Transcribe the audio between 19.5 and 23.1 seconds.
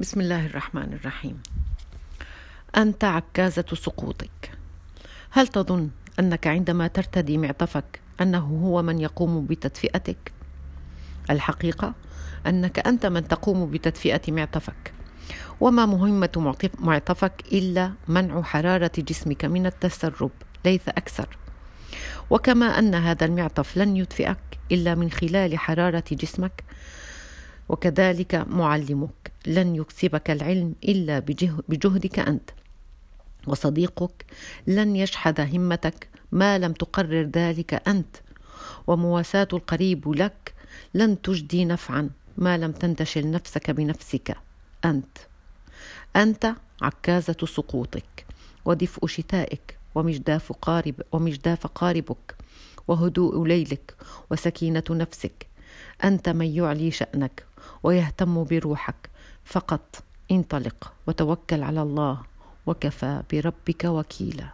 التسرب ليس أكثر. وكما أن